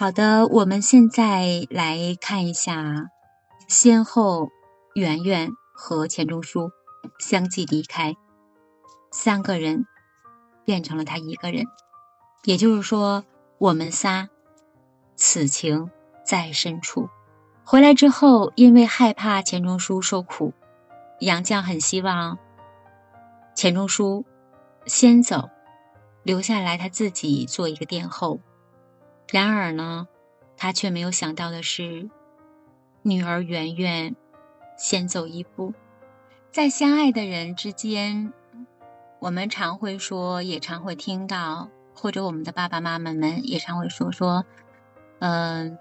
[0.00, 3.10] 好的，我们现在来看一下，
[3.66, 4.48] 先后
[4.94, 6.70] 圆圆和钱钟书
[7.18, 8.14] 相继离开，
[9.10, 9.86] 三个人
[10.64, 11.64] 变成了他一个人，
[12.44, 13.24] 也就是说，
[13.58, 14.28] 我们仨
[15.16, 15.90] 此情
[16.24, 17.08] 在深处。
[17.64, 20.54] 回来之后，因为害怕钱钟书受苦，
[21.18, 22.38] 杨绛很希望
[23.56, 24.24] 钱钟书
[24.86, 25.50] 先走，
[26.22, 28.38] 留下来他自己做一个殿后。
[29.30, 30.08] 然而呢，
[30.56, 32.08] 他却没有想到的是，
[33.02, 34.16] 女儿圆圆
[34.76, 35.74] 先走一步。
[36.50, 38.32] 在相爱的人之间，
[39.18, 44.46] 我们常会说，也常会听到，或者我们的爸爸妈妈们也常会说说，
[45.18, 45.76] 嗯，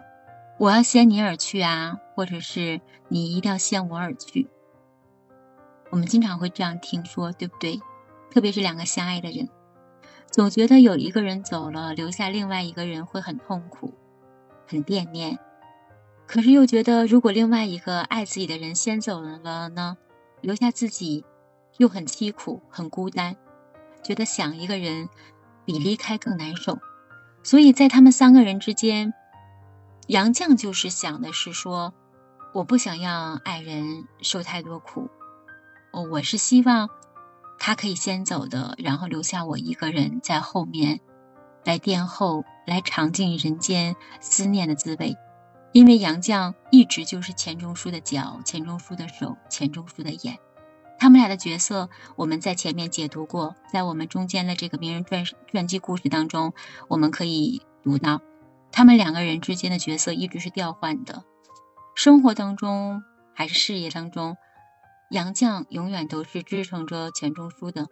[0.58, 4.50] 我要先你而去啊，或者是你一定要先我而去。
[5.90, 7.80] 我们经常会这样听说，对不对？
[8.30, 9.48] 特别是两个相爱的人。
[10.30, 13.94] 总觉得有一个人走了，留下另外一个人会很痛苦，
[14.68, 15.40] 很惦念。
[16.28, 19.98] 可是又觉得，如果另外一个爱自己的人先走了呢，
[20.42, 21.26] 留下自己
[21.78, 23.36] 又很凄苦、很孤单，
[24.04, 25.10] 觉得想一个人
[25.66, 26.78] 比离开更难受。
[27.44, 29.14] 所以在他们三个人之间，
[30.08, 31.94] 杨绛就是想的是说，
[32.54, 35.10] 我不想让爱人受太多苦，
[35.94, 36.90] 哦，我是希望。
[37.60, 41.00] 他可以先走的，然后留下我一个人在后面，
[41.66, 45.16] 来殿后，来尝尽人间思念的滋味。
[45.74, 50.38] 因为杨绛一直就是钱钟书的脚，钱钟书的手，钱钟书的眼。
[50.98, 56.54] 他们俩的角色，我们在前面解读过，在我们中间的这个名人传传记故事当中，
[56.88, 58.22] 我们可以读到，
[58.72, 61.24] 他们两个人之间的角色一直是调换的，
[61.94, 63.04] 生活当中
[63.36, 64.38] 还是事业当中。
[65.10, 67.88] 杨绛永远都是支撑着钱钟书的，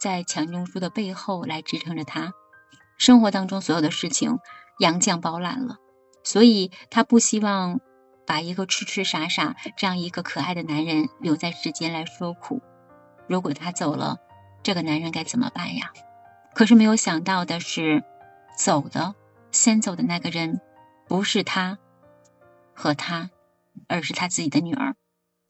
[0.00, 2.32] 在钱钟书的背后来支撑着他。
[2.98, 4.38] 生活当中所有的事情，
[4.80, 5.76] 杨绛包揽了，
[6.24, 7.78] 所以他不希望
[8.26, 12.60] 把一个痴痴傻傻这样一个可爱的男人留在世间来受苦。
[13.28, 14.18] 如果他走了，
[14.64, 15.92] 这个男人该怎么办呀？
[16.52, 18.02] 可是没有想到的是，
[18.58, 19.14] 走的
[19.52, 20.60] 先走的那个人，
[21.06, 21.78] 不是他
[22.74, 23.30] 和他，
[23.86, 24.96] 而是他自己的女儿。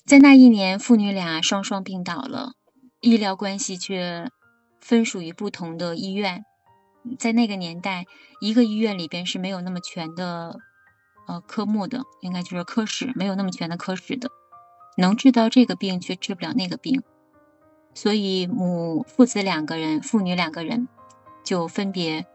[0.06, 2.53] 在那一年，父女俩双双病倒了，
[3.00, 4.31] 医疗关系却
[4.78, 6.44] 分属于不同的医院。
[7.19, 8.04] 在那个年代，
[8.38, 10.59] 一个医院里边是没有那么全的
[11.26, 14.28] 呃科目的，应该就是科室没有那么全的科室的，
[14.98, 17.03] 能治到这个病却治不了那个病，
[17.94, 20.86] 所以母父子两个人，父女两个人
[21.42, 22.26] 就分别，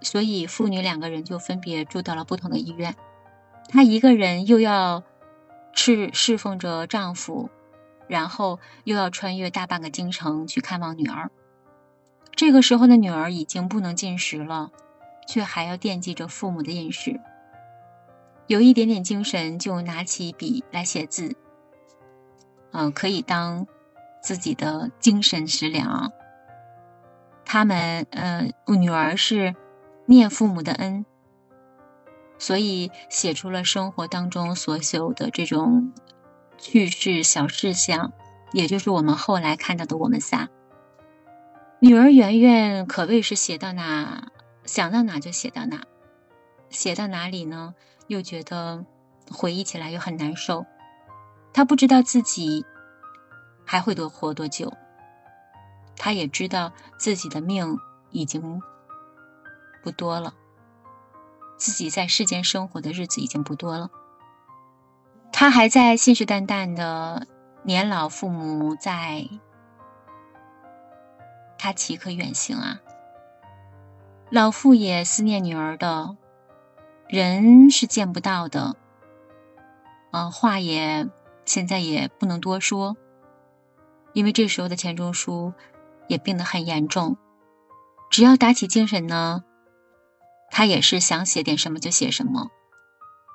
[0.00, 2.96] 所以父女两个人就分别住到了不同的医院。
[3.68, 5.04] 他一个人又要。
[5.72, 7.50] 侍侍奉着丈夫，
[8.08, 11.30] 然后又要穿越大半个京城去看望女儿。
[12.34, 14.70] 这个时候的女儿已经不能进食了，
[15.26, 17.20] 却还要惦记着父母的饮食。
[18.46, 21.36] 有一点点精神，就拿起笔来写字。
[22.72, 23.66] 嗯，可以当
[24.22, 26.12] 自己的精神食粮。
[27.44, 29.54] 他们，呃，女儿是
[30.06, 31.04] 念父母的恩。
[32.38, 35.92] 所以写出了生活当中所有的这种
[36.56, 38.12] 趣事小事项，
[38.52, 40.48] 也就是我们后来看到的我们仨。
[41.80, 44.32] 女儿圆圆可谓是写到哪
[44.64, 45.82] 想到哪就写到哪，
[46.70, 47.74] 写到哪里呢？
[48.06, 48.84] 又觉得
[49.30, 50.66] 回忆起来又很难受。
[51.52, 52.64] 她不知道自己
[53.64, 54.72] 还会多活多久，
[55.96, 57.78] 她也知道自己的命
[58.10, 58.62] 已经
[59.82, 60.34] 不多了。
[61.58, 63.90] 自己在世间生活的日子已经不多了，
[65.32, 67.26] 他还在信誓旦旦的
[67.64, 69.28] 年老父母在，
[71.58, 72.80] 他岂可远行啊？
[74.30, 76.16] 老父也思念女儿的，
[77.08, 78.76] 人是见不到的，
[80.12, 81.08] 嗯，话也
[81.44, 82.96] 现在也不能多说，
[84.12, 85.52] 因为这时候的钱钟书
[86.06, 87.16] 也病得很严重，
[88.10, 89.44] 只要打起精神呢。
[90.50, 92.50] 他也是想写点什么就写什么，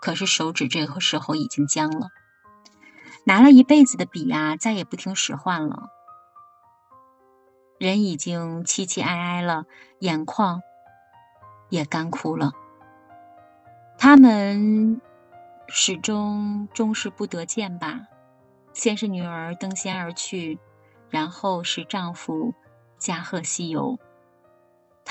[0.02, 2.10] 可是手指这个时候已经僵了，
[3.26, 5.90] 拿了一辈子的笔呀，再也不听使唤了。
[7.80, 9.66] 人已经凄凄哀哀了，
[10.00, 10.62] 眼眶
[11.70, 12.52] 也干枯了。
[13.98, 15.02] 他们
[15.68, 18.02] 始终终是不得见吧？
[18.74, 20.60] 先是女儿登仙而去，
[21.10, 22.54] 然后是丈夫
[22.98, 23.98] 驾鹤西游。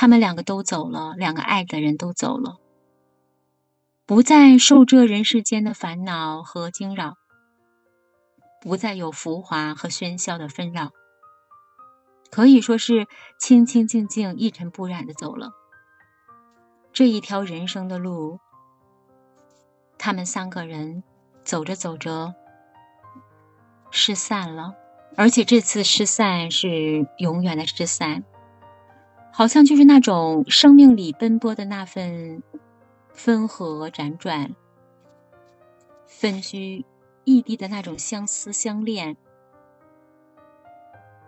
[0.02, 2.56] 他们两个都走了，两个爱的人都走了，
[4.04, 7.14] 不再受这人世间的烦恼和惊扰，
[8.60, 10.90] 不再有浮华和喧嚣的纷扰，
[12.32, 13.06] 可以说是
[13.38, 15.52] 清清静静、一尘不染的走了。
[16.92, 18.40] 这一条人生的路，
[19.98, 21.04] 他们三个人
[21.44, 22.34] 走着走着
[23.92, 24.74] 失散了，
[25.16, 28.24] 而且这次失散是永远的失散，
[29.34, 32.42] 好像就是那种生命里奔波的那份
[33.12, 34.54] 分合辗转、
[36.06, 36.84] 分居
[37.24, 39.16] 异地的那种相思相恋，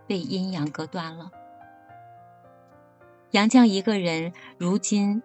[0.07, 1.31] 被阴阳隔断了。
[3.31, 5.23] 杨绛一个人，如今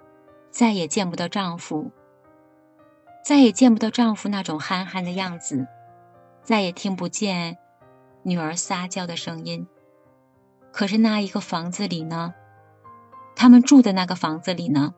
[0.49, 1.91] 再也见不到丈夫，
[3.25, 5.67] 再也见不到丈夫那种憨憨的样子，
[6.43, 7.57] 再也听不见
[8.23, 9.67] 女儿撒娇的声音。
[10.71, 12.33] 可是那一个房子里呢？
[13.39, 14.94] 他们住的那个房子里呢？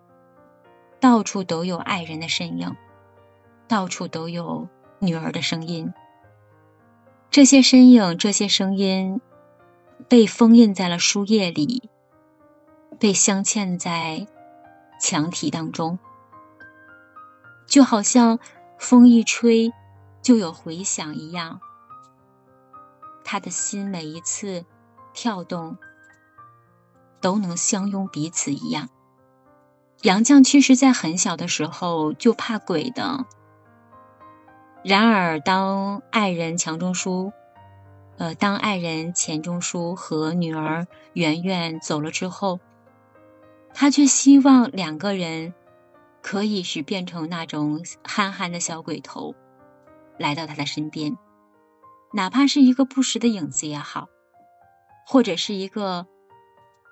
[0.99, 2.75] 到处都有爱人的身影，
[3.67, 4.67] 到处都有
[4.97, 5.93] 女儿的声音。
[7.29, 9.21] 这些身影，这些声音，
[10.09, 11.87] 被封印在了书页里。
[12.99, 14.25] 被镶嵌在
[14.99, 15.99] 墙体当中，
[17.67, 18.39] 就好像
[18.79, 19.71] 风一吹
[20.23, 21.59] 就有回响一样。
[23.23, 24.65] 他的心每一次
[25.13, 25.77] 跳动
[27.21, 28.89] 都能相拥彼此一样。
[30.01, 33.25] 杨绛其实在很小的时候就怕鬼的，
[34.83, 37.31] 然而当爱人钱钟书，
[38.17, 42.59] 呃，当爱人钱钟书和女儿圆圆走了之后。
[43.73, 45.53] 他却希望两个人
[46.21, 49.33] 可以是变成那种憨憨的小鬼头，
[50.17, 51.17] 来到他的身边，
[52.11, 54.09] 哪怕是一个不实的影子也好，
[55.07, 56.05] 或者是一个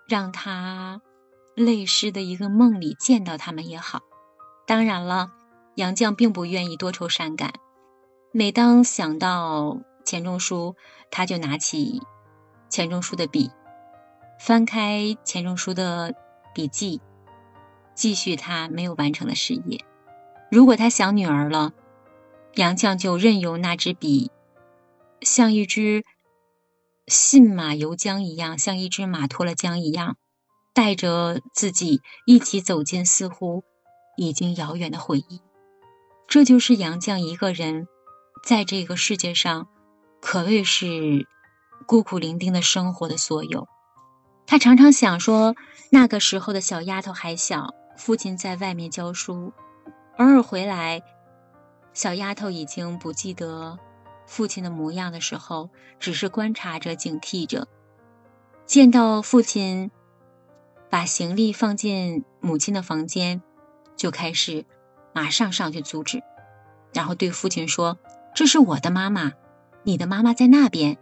[0.10, 1.02] 让他
[1.56, 4.02] 泪湿的一个梦里见到他们也好。
[4.66, 5.32] 当然了，
[5.76, 7.54] 杨绛并不愿意多愁善感，
[8.32, 10.76] 每当想到钱钟书，
[11.12, 12.02] 他就拿起
[12.68, 13.52] 钱钟书的笔，
[14.40, 16.16] 翻开钱钟书的。
[16.52, 17.00] 笔记，
[17.94, 19.86] 继续他没有完成的事业。
[20.50, 21.74] 如果他想女儿了，
[22.56, 24.32] 杨绛就任由那支笔，
[25.22, 26.04] 像一只
[27.10, 30.18] 信马由缰一样，像一只马脱了缰一样，
[30.74, 33.64] 带着自己一起走进似乎
[34.16, 35.42] 已经遥远的回忆。
[36.28, 37.88] 这就是杨绛一个人
[38.46, 39.68] 在这个世界上，
[40.22, 41.28] 可谓是
[41.88, 43.68] 孤苦伶仃的生活的所有。
[44.46, 45.56] 他常常想说，
[45.92, 49.52] 那个时候的小丫头还小，父亲在外面教书，
[50.18, 51.02] 偶尔回来，
[51.94, 53.80] 小丫头已经不记得
[54.30, 57.68] 父亲的模样的时候，只是观察着、警惕着。
[58.68, 59.90] 见到父亲
[60.88, 63.42] 把行李放进母亲的房间，
[63.98, 64.66] 就开始
[65.14, 66.22] 马上上去阻止，
[66.94, 67.98] 然后对父亲说
[68.36, 69.34] ：“这是我的妈妈，
[69.82, 71.00] 你的妈妈在那边。”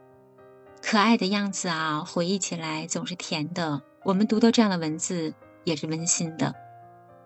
[0.81, 3.81] 可爱的样子啊，回忆起来总是甜的。
[4.05, 5.33] 我们读到这样的文字
[5.65, 6.55] 也是温馨的。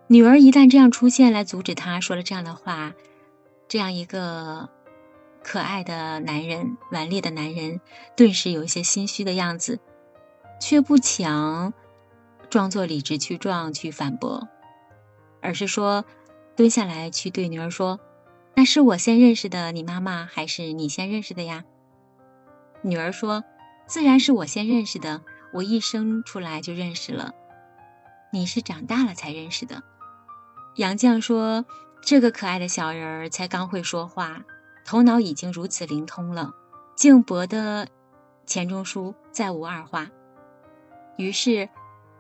[0.07, 2.94] 女儿一旦这样出现来阻止他，说了这样的话，
[3.68, 4.69] 这样一个
[5.43, 7.81] 可爱的男人、顽劣的男人，
[8.15, 9.79] 顿时有一些心虚的样子，
[10.59, 11.73] 却不强
[12.49, 14.47] 装作理直气壮去反驳，
[15.41, 16.05] 而是说
[16.55, 17.99] 蹲下来去对女儿说
[18.55, 21.63] ：“那是我先认识的你妈妈，还是你先认识的呀？”
[22.83, 23.43] 女儿说
[23.88, 25.21] ：“自然是我先认识的，
[25.53, 27.33] 我一生出来就认识了。
[28.31, 29.83] 你是长大了才认识的。”
[30.77, 31.65] 杨绛说
[32.01, 34.43] ：“这个可爱的小人儿才刚会说话，
[34.85, 36.53] 头脑已经如此灵通了，
[36.95, 37.88] 竟博得
[38.45, 40.09] 钱钟书再无二话。”
[41.17, 41.69] 于是，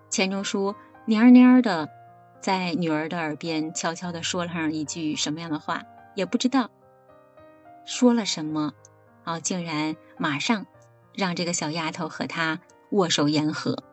[0.09, 0.75] 钱钟书
[1.07, 1.89] 蔫蔫的
[2.41, 5.83] 在女儿的耳边悄悄的说了上一句什么样的话，
[6.15, 6.69] 也不知道
[7.85, 8.73] 说了什么。
[9.23, 10.65] 哦，竟然马上
[11.13, 13.83] 让这个小丫头和他握手言和，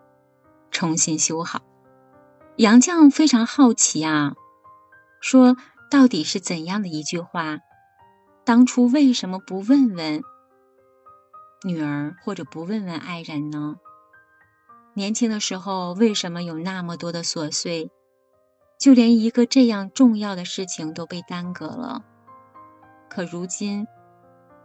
[0.70, 1.62] 重新修好。
[2.56, 4.34] 杨绛非常好奇啊，
[5.20, 5.56] 说
[5.90, 7.58] 到底是怎样的一句话？
[8.48, 10.22] 当初为什么不问问
[11.64, 13.76] 女儿，或者不问问爱人呢？
[14.94, 17.90] 年轻的时候为什么有那么多的琐碎？
[18.78, 22.02] 就连一个这样重要的事情都被耽搁了。
[23.10, 23.86] 可如今。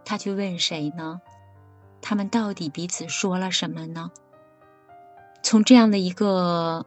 [0.02, 1.20] 他去问谁呢？
[2.00, 4.10] 他们到底彼此说了什么呢？
[5.42, 6.86] 从这样的一个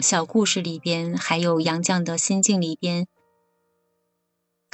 [0.00, 3.06] 小故事里边，还有杨绛的心境里边，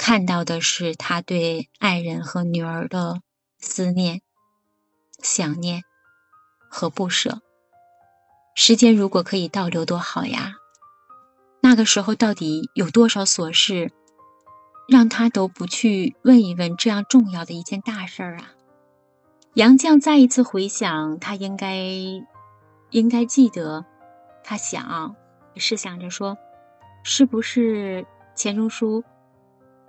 [0.03, 3.21] 看到的是他对爱人和女儿的
[3.59, 4.23] 思念、
[5.21, 5.83] 想念
[6.71, 7.43] 和不舍。
[8.55, 10.55] 时间如果可以倒流，多好呀！
[11.61, 13.91] 那个时候到底有多少琐事？
[14.89, 18.53] 让他都不去问一问这样重要的一件大事儿啊！
[19.53, 21.77] 杨绛再一次回想，他应该
[22.89, 23.85] 应该记得，
[24.43, 25.15] 他想，
[25.57, 26.39] 试想着说，
[27.03, 29.03] 是不是钱钟书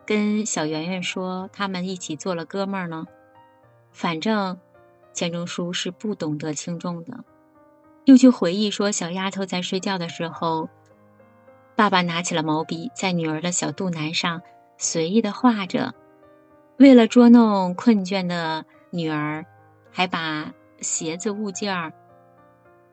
[0.05, 3.07] 跟小圆圆说他们一起做了哥们儿呢？
[3.93, 4.59] 反正
[5.13, 7.25] 钱钟书是不懂得轻重的，
[8.05, 10.69] 又去回忆说小丫头在睡觉的时候，
[11.77, 14.43] 爸爸拿起了毛笔在女儿的小肚腩上
[14.79, 15.95] 随意的画着，
[16.79, 19.45] 为了捉弄困倦的女儿，
[19.91, 21.93] 还把鞋子物件儿。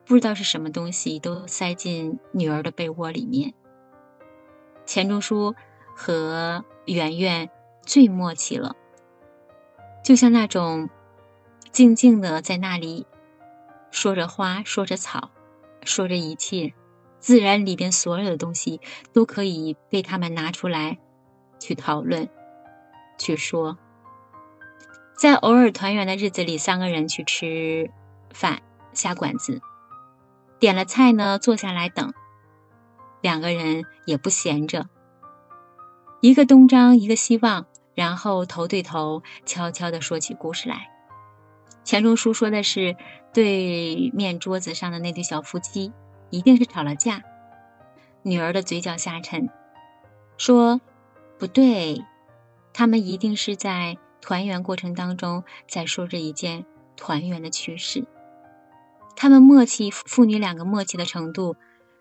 [0.04, 3.54] 不知道是什么东西，都塞进女儿的被窝里面。
[4.84, 5.54] 钱钟书
[5.94, 7.50] 和圆圆
[7.82, 8.74] 最默契了，
[10.04, 10.88] 就像那种
[11.72, 13.06] 静静的在那里
[13.90, 15.30] 说着花，说着草，
[15.84, 16.74] 说着一切，
[17.18, 18.80] 自然里边所有的东西
[19.12, 20.98] 都可以被他们拿出来
[21.58, 22.28] 去讨论，
[23.18, 23.78] 去说。
[25.16, 27.90] 在偶尔团圆的日子里，三个人去吃
[28.32, 28.62] 饭，
[28.94, 29.60] 下馆子。
[30.58, 32.14] 点了菜呢，坐下来等。
[33.20, 34.88] 两个人也不闲着，
[36.20, 40.90] 一个东张，一个西望，然后头对头，悄悄地说起故事来。
[41.82, 42.94] 钱钟书说的是
[43.32, 45.92] 对面桌子上的那对小夫妻
[46.28, 47.22] 一定是吵了架。
[48.22, 49.48] 女儿的嘴角下沉，
[50.36, 50.82] 说
[51.38, 52.04] ：“不对，
[52.74, 58.04] 他们一定是在团圆过程当中在说着一件团圆的趣事。”
[59.16, 61.56] 他们默契，父女两个默契的程度，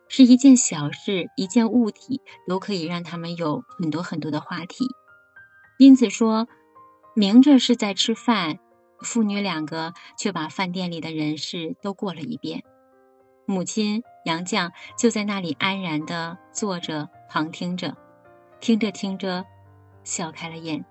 [0.10, 4.86] 是一件小事，一件物体都可以让他们有很多很多的话题。
[5.78, 6.48] 因此说，
[7.16, 8.60] 明着是在吃饭，
[9.00, 12.64] 父女两个却把饭店里的人事都过了一遍。
[13.46, 17.96] 母亲杨绛就在那里安然地坐着旁听着，
[18.60, 19.46] 听着听着，
[20.04, 20.84] 笑开了眼。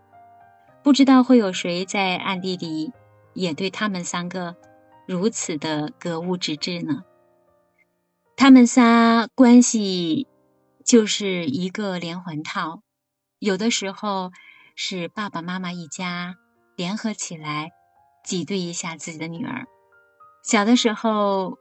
[0.82, 2.92] 不知道会有谁在暗地里
[3.34, 4.56] 也对他们三个。
[5.06, 7.02] 如此的格物致知呢？
[8.40, 10.28] 他们仨关系
[10.85, 12.83] 就是一个连环套，
[13.40, 14.30] 有的时候
[14.76, 16.37] 是爸爸妈妈一家
[16.76, 17.73] 联合起来
[18.25, 19.66] 挤兑一下自己的女儿。
[20.45, 21.59] 小的时候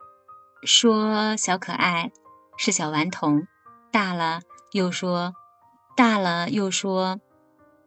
[0.62, 2.12] 说小可爱
[2.56, 3.48] 是小顽童，
[3.90, 5.34] 大了又说
[5.96, 7.18] 大了又说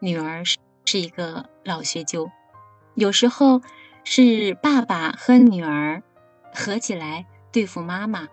[0.01, 2.29] 女儿是是一个老学究，
[2.95, 3.61] 有时候。
[4.03, 6.01] 是爸爸和女儿
[6.55, 8.27] 合起来对付妈妈。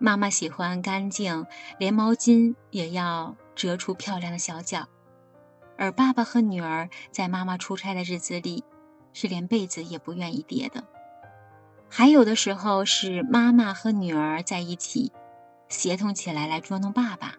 [0.00, 1.46] 妈妈喜欢干净，
[1.78, 4.88] 连毛巾也要折出漂亮的小角。
[5.76, 8.64] 而爸爸和女儿在妈妈出差的日子里，
[9.12, 10.82] 是连被子也不愿意叠的。
[11.88, 15.12] 还有的时候是妈妈和女儿在一起，
[15.68, 17.34] 协同起来来捉弄爸爸。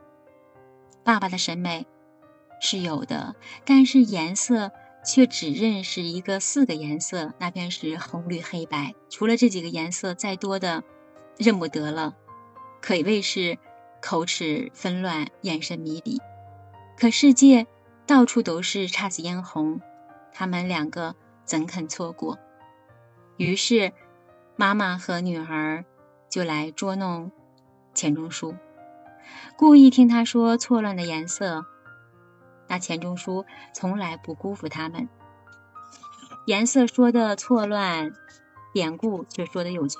[1.03, 1.87] 爸爸的审美
[2.59, 4.71] 是有的，但是颜色。
[5.03, 8.93] 却只认识一个四个颜色，那便是红绿黑白。
[9.09, 10.83] 除了这几个颜色，再多的
[11.39, 12.13] 认不得了，
[12.81, 13.57] 可谓是
[14.01, 16.19] 口齿纷乱，眼神迷离。
[16.97, 17.67] 可世界
[18.05, 19.79] 到处都是姹紫嫣红，
[20.33, 22.37] 他们两个怎肯错过？
[23.37, 23.93] 于是，
[24.55, 25.85] 妈妈和女儿
[26.29, 27.31] 就来捉弄
[27.93, 28.55] 钱钟书，
[29.55, 31.65] 故意听他说错乱的颜色。
[32.67, 35.09] 那钱钟书从来不辜负他们，
[36.45, 38.11] 颜色说的错乱，
[38.73, 39.97] 典故却说的有趣。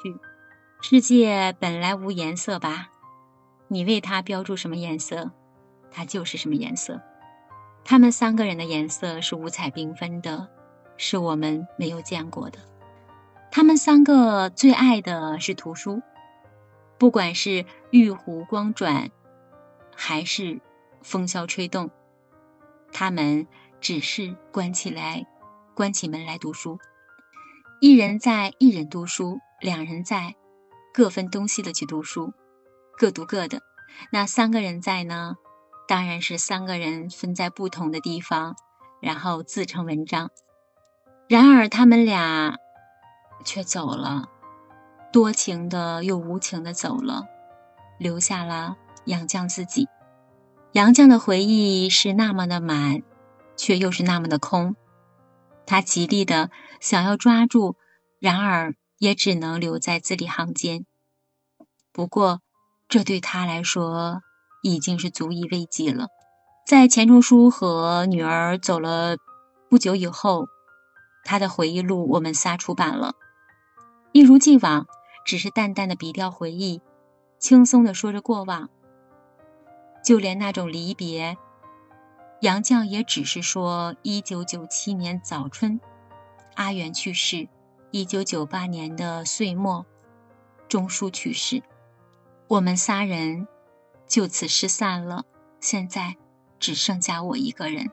[0.83, 2.89] 世界本来无颜色吧？
[3.67, 5.31] 你为它标注什么颜色，
[5.91, 6.99] 它就是什么颜色。
[7.85, 10.49] 他们三个人的颜色是五彩缤纷的，
[10.97, 12.57] 是我们没有见过的。
[13.51, 16.01] 他们三个最爱的是图书，
[16.97, 19.11] 不管是玉壶光转，
[19.95, 20.59] 还是
[21.03, 21.91] 风萧吹动。
[22.91, 23.47] 他们
[23.79, 25.27] 只是关起来，
[25.75, 26.79] 关起门来读书。
[27.79, 30.35] 一人在，一人读书；两人在，
[30.93, 32.33] 各分东西的去读书，
[32.97, 33.61] 各读各的。
[34.11, 35.35] 那三个人在呢？
[35.87, 38.55] 当然是三个人分在不同的地方，
[39.01, 40.31] 然后自成文章。
[41.27, 42.57] 然而他们俩
[43.43, 44.29] 却走了，
[45.11, 47.25] 多情的又无情的走了，
[47.97, 49.87] 留下了杨绛自己。
[50.73, 53.01] 杨绛的回忆是那么的满，
[53.57, 54.75] 却又是那么的空。
[55.65, 57.75] 他极力的想要抓住，
[58.19, 60.85] 然而也只能留在字里行间。
[61.91, 62.41] 不过，
[62.87, 64.21] 这对他来说
[64.61, 66.09] 已经是足以慰藉了。
[66.67, 69.17] 在钱钟书和女儿走了
[69.71, 70.45] 不久以后，
[71.23, 73.15] 他的回忆录我们仨出版了，
[74.11, 74.85] 一如既往，
[75.25, 76.79] 只是淡淡的笔调回忆，
[77.39, 78.69] 轻松的说着过往。
[80.05, 81.37] 就连那种离别，
[82.41, 85.81] 杨绛也只是说：一九九七年早春，
[86.53, 87.47] 阿元去世；
[87.93, 89.85] 一九九八年的岁末，
[90.69, 91.61] 钟书去世。
[92.47, 93.49] 我们仨人
[94.07, 95.25] 就此失散了。
[95.59, 96.15] 现在
[96.57, 97.91] 只剩下我一个人。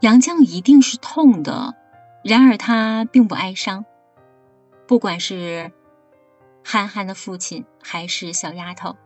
[0.00, 1.74] 杨绛一定是痛的，
[2.22, 3.84] 然而他并不哀伤。
[4.86, 5.72] 不管是
[6.62, 8.96] 憨憨的父亲，还是小丫头，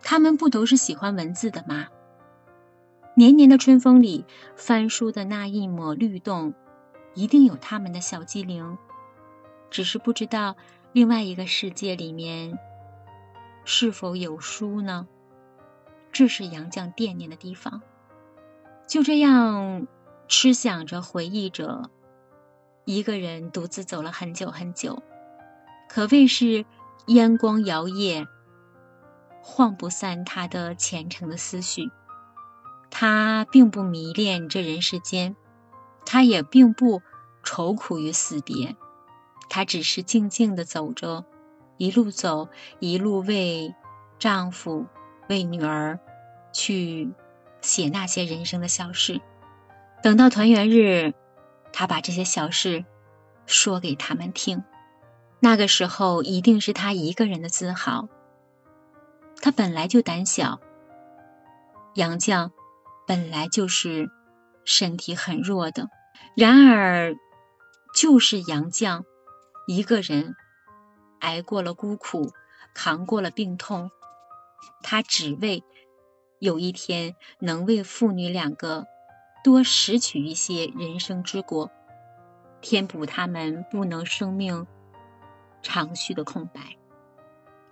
[0.00, 1.88] 他们不都是喜欢文字的吗？
[3.16, 6.54] 年年的春风里，翻书的那一抹律动，
[7.14, 8.78] 一定有他们的小机灵，
[9.76, 10.56] 只是不知道
[10.92, 12.58] 另外一个世界里面
[13.66, 15.06] 是否有书呢？
[16.10, 17.82] 这是杨绛惦念的地方。
[18.88, 19.86] 就这样。
[20.28, 21.90] 痴想着，回忆着，
[22.86, 25.02] 一个人独自走了很久很久，
[25.90, 26.64] 可谓是
[27.06, 28.26] 烟光摇曳，
[29.42, 31.90] 晃不散他的虔诚的思绪。
[32.90, 35.36] 他并不迷恋这人世间，
[36.06, 37.02] 他也并不
[37.44, 38.74] 愁苦于死别，
[39.48, 41.24] 她只是静静的走着，
[41.76, 42.48] 一路走，
[42.78, 43.74] 一路为
[44.18, 44.86] 丈夫、
[45.28, 45.98] 为女儿
[46.52, 47.10] 去
[47.60, 49.20] 写那些人生的小事。
[50.02, 51.14] 等到团圆日，
[51.72, 52.84] 她把这些小事
[53.46, 54.62] 说给他们听。
[55.40, 58.08] 那个时候，一定是她一个人的自豪。
[59.42, 60.60] 她本来就胆小，
[61.94, 62.50] 杨绛
[63.06, 64.10] 本来就是
[64.64, 65.88] 身体很弱的。
[66.34, 67.14] 然而，
[67.94, 69.04] 就是杨绛
[69.66, 70.34] 一个人
[71.20, 72.32] 挨过了孤苦，
[72.74, 73.90] 扛过了病痛，
[74.82, 75.62] 他只为
[76.38, 78.86] 有一天能为父女两个。
[79.44, 81.70] 多拾取一些人生之果，
[82.60, 84.66] 填补他们不能生命
[85.62, 86.76] 长续的空白。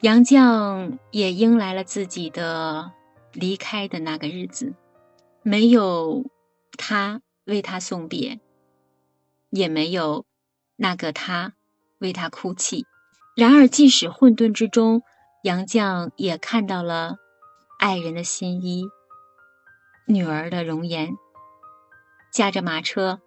[0.00, 2.92] 杨绛也迎来了自己的
[3.32, 4.74] 离开的那个日子，
[5.42, 6.30] 没有
[6.78, 8.38] 他为他送别，
[9.50, 10.24] 也没有
[10.76, 11.54] 那个他
[12.04, 12.86] 为他哭泣。
[13.34, 15.02] 然而，即使混沌之中，
[15.42, 17.16] 杨绛也看到了
[17.78, 18.84] 爱人的新衣，
[20.06, 21.14] 女儿的容颜。
[22.30, 23.20] 驾着马车，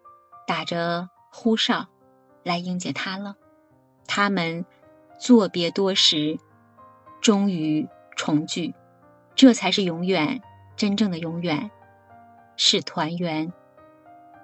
[0.45, 1.87] 打着呼哨，
[2.43, 3.35] 来迎接他了。
[4.05, 4.65] 他们
[5.19, 6.37] 作别多时，
[7.19, 8.75] 终于重聚，
[9.35, 10.41] 这才是永远，
[10.75, 11.71] 真正的永远，
[12.55, 13.51] 是团圆。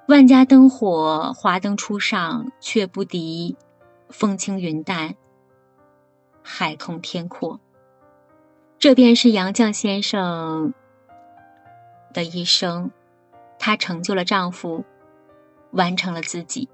[0.08, 3.56] 万家灯火，华灯初上，却不敌
[4.14, 5.16] 风轻云淡，
[6.44, 7.60] 海空天阔。
[8.78, 10.76] 这便是杨绛先生
[12.14, 12.92] 的一生。
[13.58, 14.86] 她成就了丈夫，
[15.72, 16.70] 完成了自己。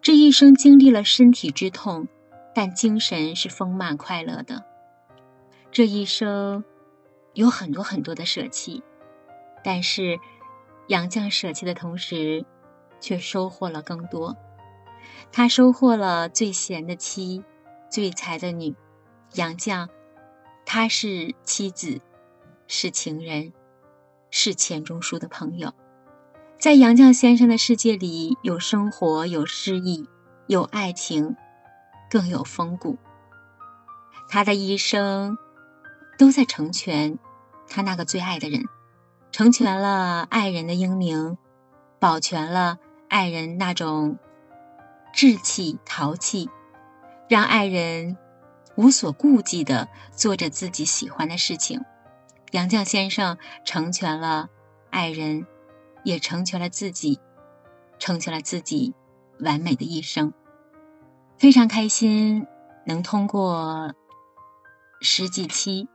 [0.00, 2.08] 这一生经历了身体之痛，
[2.54, 4.64] 但精神是丰满快乐的。
[5.70, 6.64] 这一生
[7.34, 8.82] 有很多很多的舍弃，
[9.62, 10.18] 但是
[10.88, 12.46] 杨绛舍弃的同时，
[12.98, 14.34] 却收获了更多。
[15.32, 17.44] 他收获了最贤的妻，
[17.90, 18.74] 最才的女。
[19.34, 19.88] 杨绛，
[20.66, 22.00] 他是妻子，
[22.66, 23.52] 是情人。
[24.32, 25.74] 是钱钟书的朋友，
[26.56, 30.08] 在杨绛先生的世界里，有生活，有诗意，
[30.46, 31.34] 有爱情，
[32.08, 32.96] 更有风骨。
[34.28, 35.36] 他的一生
[36.16, 37.18] 都在成全
[37.66, 38.66] 他那个最爱的人，
[39.32, 41.36] 成全了爱人的英明，
[41.98, 44.16] 保全了爱人那种
[45.12, 46.48] 稚气淘气，
[47.28, 48.16] 让爱人
[48.76, 51.84] 无所顾忌的做着自己喜欢的事情。
[52.52, 54.48] 杨绛先生成全了
[54.90, 55.46] 爱人，
[56.04, 57.20] 也成全了自己，
[57.98, 58.94] 成全了自己
[59.38, 60.32] 完美的一生。
[61.38, 62.46] 非常开心
[62.86, 63.94] 能通过
[65.00, 65.88] 十几期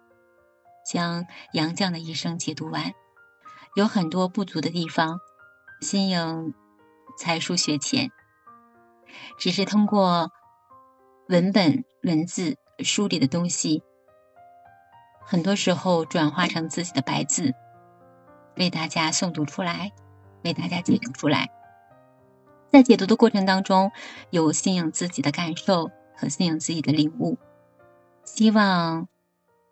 [0.85, 2.93] 将杨绛的一生解读完，
[3.75, 5.19] 有很多不足的地方，
[5.81, 6.53] 新颖
[7.17, 8.11] 才疏学浅，
[9.37, 10.31] 只是通过
[11.27, 13.83] 文本文字书里的东西。
[15.21, 17.55] 很多时候转化成自己的白字，
[18.57, 19.91] 为大家诵读出来，
[20.43, 21.49] 为大家解读出来。
[22.71, 23.91] 在解读的过程当中，
[24.29, 27.37] 有信仰自己的感受和信仰自己的领悟。
[28.23, 29.07] 希望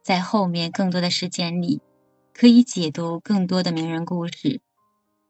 [0.02, 1.82] 在后面更多的时间里，
[2.34, 4.62] 可以解读更多的名人故事，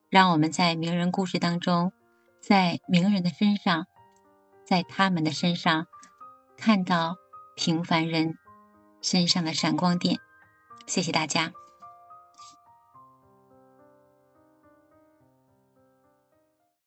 [0.10, 1.92] 让我们在名人故事当中，
[2.40, 3.88] 在名人的身上，
[4.74, 5.86] 在他们的身上，
[6.58, 7.18] 看到
[7.56, 8.40] 平凡人。
[9.04, 10.20] 身上的闪光点，
[10.88, 11.52] 谢谢大家。